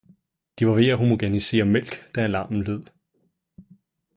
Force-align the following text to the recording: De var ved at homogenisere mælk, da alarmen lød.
De 0.59 0.65
var 0.67 0.73
ved 0.75 0.87
at 0.89 0.97
homogenisere 0.97 1.65
mælk, 1.65 2.15
da 2.15 2.21
alarmen 2.21 2.63
lød. 2.63 2.83